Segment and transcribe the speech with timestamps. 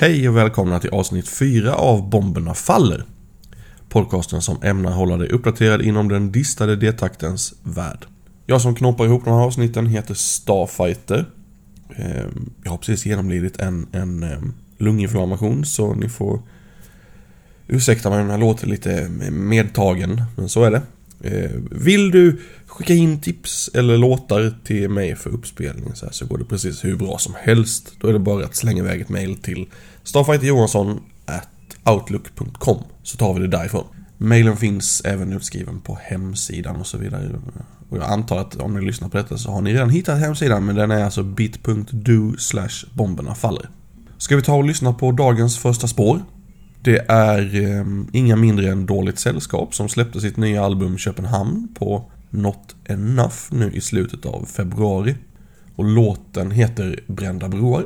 [0.00, 3.04] Hej och välkomna till avsnitt 4 av Bomberna Faller.
[3.88, 8.06] Podcasten som ämnar hålla dig uppdaterad inom den distade D-taktens värld.
[8.46, 11.24] Jag som knoppar ihop de här avsnitten heter Starfighter.
[11.96, 16.42] Ehm, jag har precis genomlidit en, en ehm, lunginflammation så ni får
[17.66, 20.82] ursäkta mig om jag låter lite medtagen, men så är det.
[21.24, 26.26] Ehm, vill du skicka in tips eller låtar till mig för uppspelning så, här, så
[26.26, 27.92] går det precis hur bra som helst.
[27.98, 29.66] Då är det bara att slänga iväg ett mail till
[30.02, 33.84] starfighterjohansson.outlook.com så tar vi det därifrån.
[34.18, 37.40] Mailen finns även utskriven på hemsidan och så vidare.
[37.88, 40.64] Och jag antar att om ni lyssnar på detta så har ni redan hittat hemsidan
[40.64, 43.68] men den är alltså bit.do slash bomberna faller.
[44.18, 46.22] Ska vi ta och lyssna på dagens första spår?
[46.82, 52.10] Det är eh, inga mindre än Dåligt Sällskap som släppte sitt nya album Köpenhamn på
[52.30, 55.16] Not Enough nu i slutet av februari.
[55.76, 57.84] Och låten heter Brända broar.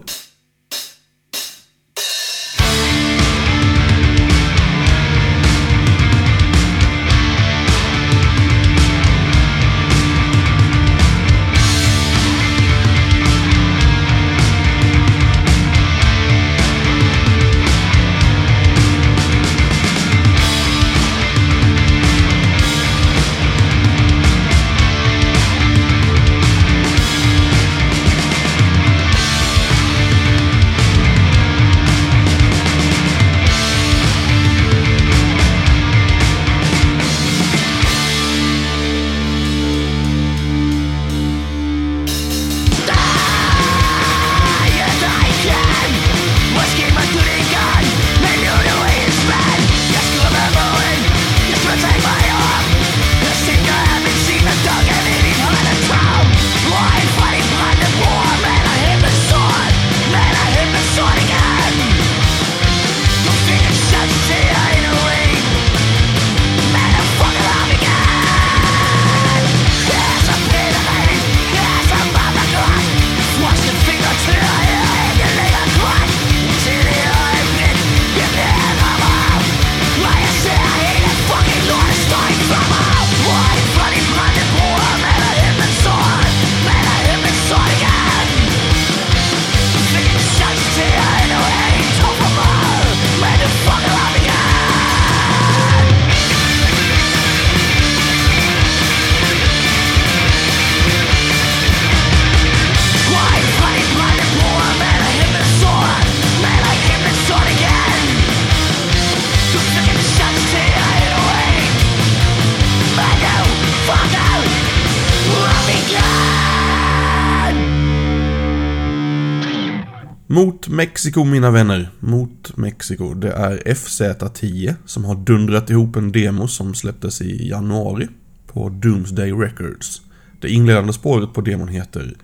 [120.75, 123.15] Mexiko mina vänner, mot Mexiko.
[123.15, 128.09] Det är FZ10 som har dundrat ihop en demo som släpptes i januari
[128.47, 130.03] på Doomsday Records.
[130.41, 132.15] Det inledande spåret på demon heter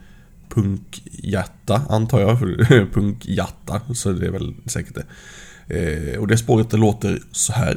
[0.48, 2.38] Punkhjärta, antar jag.
[2.92, 5.04] Punkhjärta, så det är väl säkert det.
[5.76, 7.76] Eh, och det spåret det låter så här.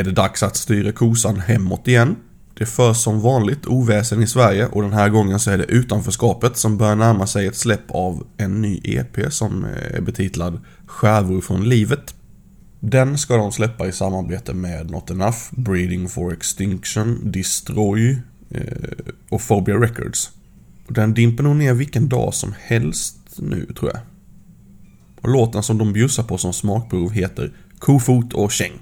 [0.00, 2.16] Är det dags att styra kosan hemåt igen.
[2.54, 6.56] Det förs som vanligt oväsen i Sverige och den här gången så är det utanförskapet
[6.56, 11.40] som börjar närma sig ett släpp av en ny EP som eh, är betitlad Skärvor
[11.40, 12.14] från livet.
[12.80, 18.10] Den ska de släppa i samarbete med Not Enough, Breeding for Extinction, Destroy
[18.50, 18.62] eh,
[19.28, 20.30] och Phobia Records.
[20.88, 24.00] Den dimper nog ner vilken dag som helst nu tror jag.
[25.20, 28.72] Och låten som de bjussar på som smakprov heter Kofot och Käng.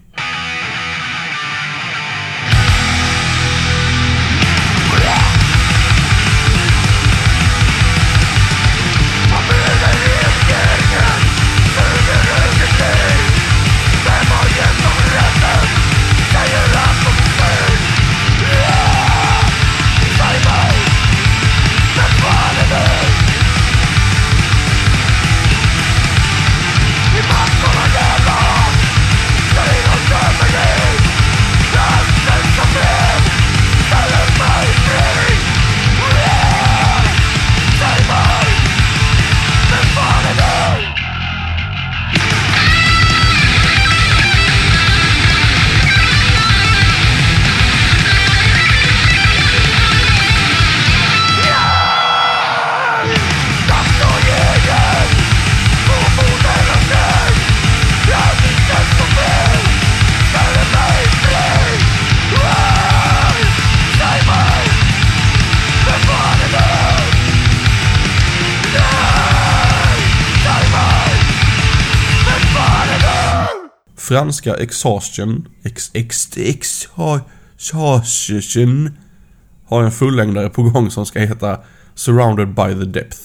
[74.08, 78.90] Franska Exhaustion, ex, ex, exhaustion,
[79.64, 81.60] har en fullängdare på gång som ska heta
[81.94, 83.19] Surrounded by the Depth.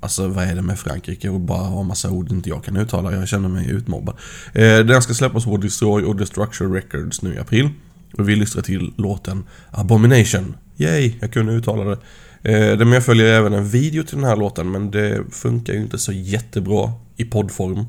[0.00, 3.12] Alltså vad är det med Frankrike och bara ha massa ord inte jag kan uttala,
[3.12, 4.16] jag känner mig utmobbad.
[4.52, 7.70] Eh, den ska släppas på Destroy och Destruction Records nu i april.
[8.18, 10.56] Och vi lyssnar till låten Abomination.
[10.76, 11.98] Yay, jag kunde uttala det.
[12.42, 15.98] Eh, det medföljer även en video till den här låten men det funkar ju inte
[15.98, 17.84] så jättebra i poddform.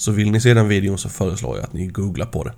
[0.00, 2.52] Så vill ni se den videon så föreslår jag att ni googlar på det.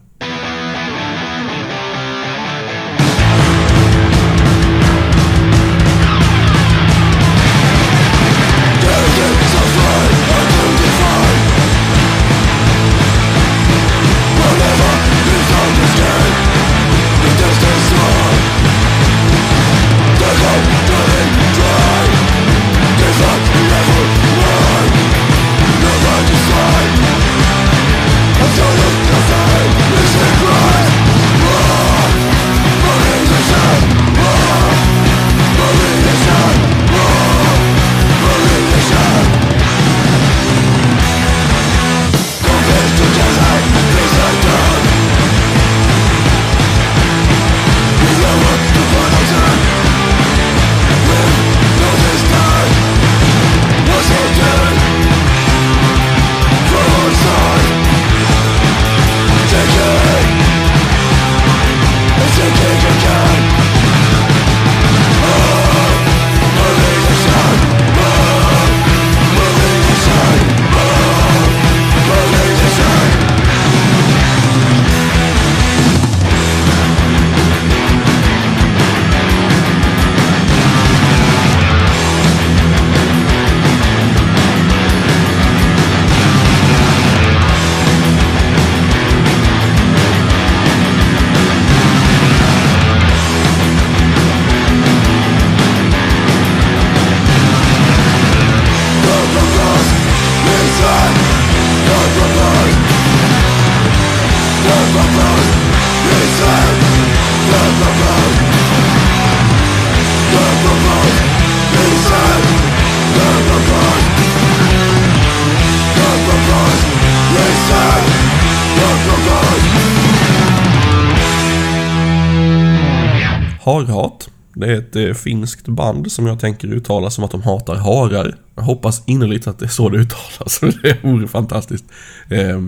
[123.64, 124.28] Harhat.
[124.54, 128.34] Det är ett eh, finskt band som jag tänker uttala som att de hatar harar.
[128.54, 131.84] Jag hoppas innerligt att det är så det uttalas, det vore fantastiskt.
[132.28, 132.60] Eh,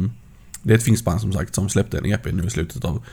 [0.64, 3.04] det är ett finskt band som sagt som släppte en EP nu i slutet av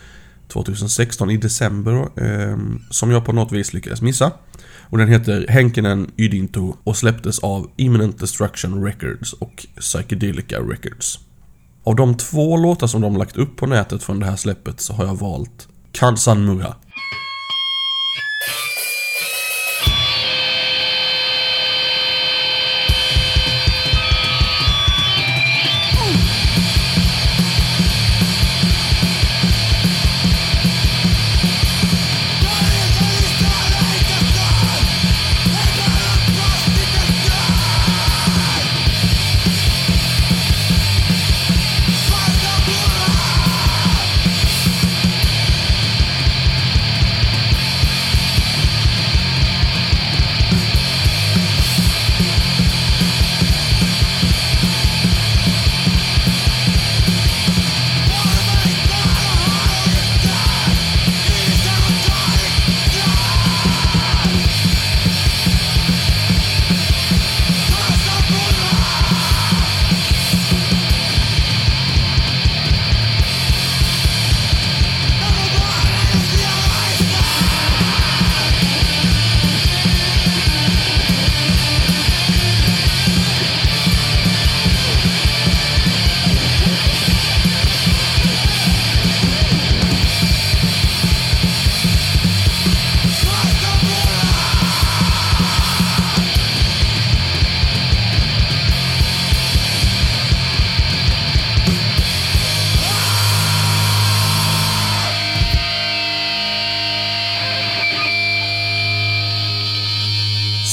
[0.48, 2.58] 2016 i december eh,
[2.90, 4.32] som jag på något vis lyckades missa.
[4.80, 11.18] Och den heter Henkinen Ydinto och släpptes av Imminent Destruction Records och Psychedelica Records.
[11.84, 14.92] Av de två låtar som de lagt upp på nätet från det här släppet så
[14.92, 16.46] har jag valt Kansan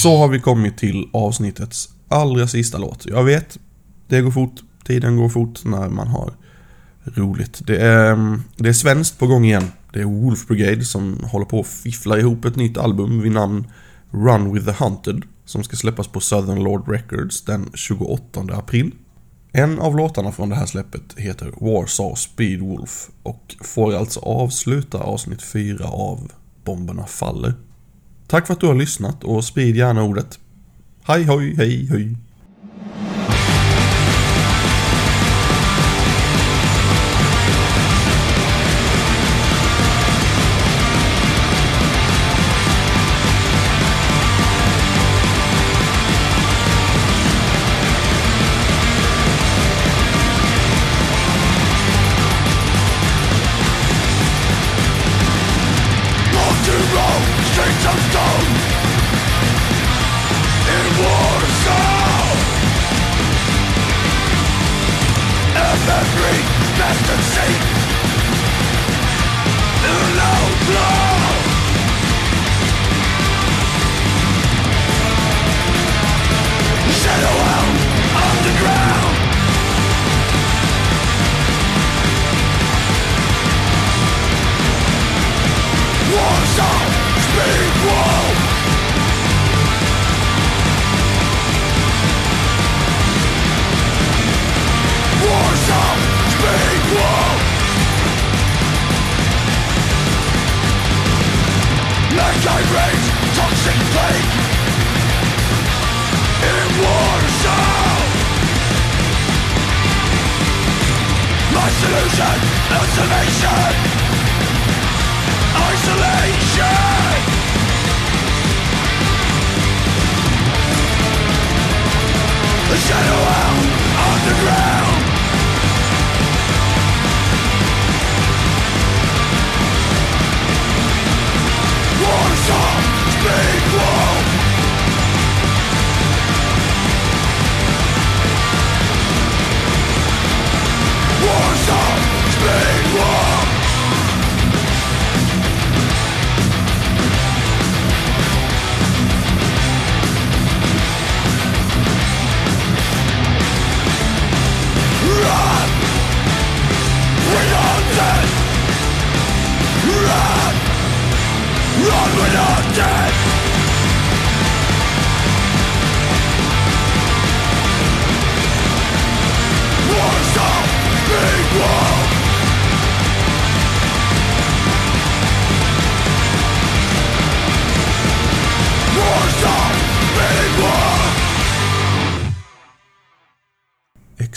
[0.02, 3.06] Så har vi kommit till avsnittets allra sista låt.
[3.06, 3.60] Jag vet,
[4.08, 6.34] det går fort, tiden går fort när man har
[7.04, 7.62] roligt.
[7.68, 9.72] Det är, mm, det är svenskt på gång igen.
[9.94, 13.68] Det är Wolf Brigade som håller på att fiffla ihop ett nytt album vid namn
[14.12, 18.92] Run with the Hunted som ska släppas på Southern Lord Records den 28 april.
[19.52, 24.98] En av låtarna från det här släppet heter Warsaw Speed Wolf och får alltså avsluta
[24.98, 26.32] avsnitt 4 av
[26.64, 27.54] Bomberna Faller.
[28.30, 30.40] Tack för att du har lyssnat och sprid gärna ordet.
[31.04, 32.18] Hej hoj hej hej.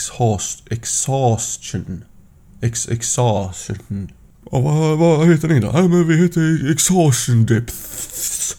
[0.02, 0.62] Exhaust...
[0.70, 2.04] Exhaustion.
[2.60, 2.88] Ex...
[2.88, 4.10] Exhaustion.
[4.50, 5.66] Ja, vad, vad heter ni då?
[5.66, 8.56] Ja, men vi heter Exhaustion Depths.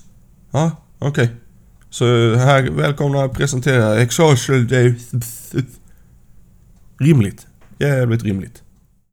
[0.52, 1.32] Ja, okej.
[1.90, 5.56] Så här, välkomna att presentera Exhaustion Depths.
[7.00, 7.48] Rimligt.
[7.80, 8.63] Jävligt rimligt.